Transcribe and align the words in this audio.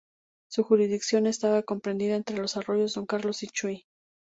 Su 0.49 0.63
jurisdicción 0.63 1.27
estaba 1.27 1.61
comprendida 1.61 2.15
entre 2.15 2.35
los 2.39 2.57
arroyos 2.57 2.95
Don 2.95 3.05
Carlos 3.05 3.43
y 3.43 3.49
Chuy. 3.49 3.85